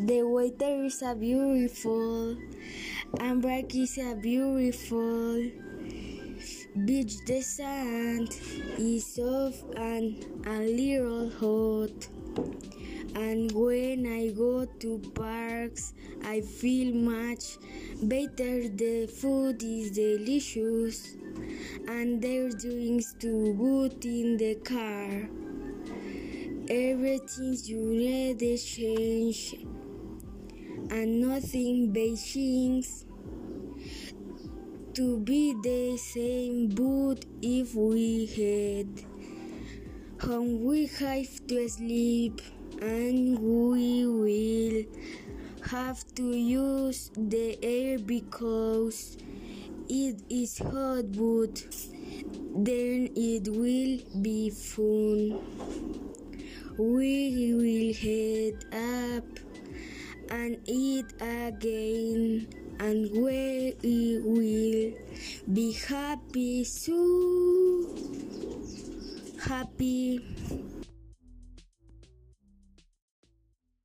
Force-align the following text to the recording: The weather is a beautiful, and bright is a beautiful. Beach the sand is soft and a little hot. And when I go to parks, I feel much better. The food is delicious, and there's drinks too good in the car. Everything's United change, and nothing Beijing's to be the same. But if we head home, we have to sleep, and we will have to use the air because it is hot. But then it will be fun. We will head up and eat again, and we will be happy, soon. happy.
The 0.00 0.22
weather 0.22 0.84
is 0.84 1.02
a 1.02 1.12
beautiful, 1.12 2.36
and 3.18 3.42
bright 3.42 3.74
is 3.74 3.98
a 3.98 4.14
beautiful. 4.14 5.42
Beach 6.84 7.16
the 7.26 7.40
sand 7.40 8.28
is 8.78 9.04
soft 9.04 9.64
and 9.74 10.24
a 10.46 10.60
little 10.60 11.30
hot. 11.30 12.08
And 13.16 13.50
when 13.50 14.06
I 14.06 14.28
go 14.28 14.66
to 14.66 14.98
parks, 15.16 15.94
I 16.24 16.42
feel 16.42 16.94
much 16.94 17.58
better. 18.00 18.68
The 18.68 19.08
food 19.08 19.60
is 19.64 19.90
delicious, 19.90 21.16
and 21.88 22.22
there's 22.22 22.54
drinks 22.54 23.14
too 23.18 23.52
good 23.54 24.04
in 24.04 24.36
the 24.36 24.54
car. 24.56 25.28
Everything's 26.70 27.68
United 27.68 28.58
change, 28.58 29.56
and 30.90 31.20
nothing 31.20 31.92
Beijing's 31.92 33.04
to 34.94 35.18
be 35.20 35.54
the 35.62 35.96
same. 35.96 36.68
But 36.68 37.24
if 37.40 37.74
we 37.74 38.26
head 38.26 39.04
home, 40.20 40.64
we 40.64 40.86
have 40.86 41.46
to 41.46 41.68
sleep, 41.68 42.40
and 42.80 43.38
we 43.38 44.06
will 44.06 44.84
have 45.70 46.04
to 46.14 46.36
use 46.36 47.10
the 47.16 47.58
air 47.62 47.98
because 47.98 49.16
it 49.88 50.22
is 50.28 50.58
hot. 50.58 51.12
But 51.12 51.62
then 52.56 53.10
it 53.14 53.48
will 53.48 53.98
be 54.22 54.50
fun. 54.50 55.38
We 56.76 57.54
will 57.54 57.94
head 57.94 58.64
up 58.72 59.47
and 60.30 60.58
eat 60.66 61.06
again, 61.20 62.48
and 62.80 63.10
we 63.12 63.74
will 64.24 64.92
be 65.52 65.72
happy, 65.72 66.64
soon. 66.64 68.28
happy. 69.38 70.20